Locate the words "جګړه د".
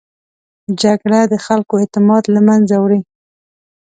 0.81-1.33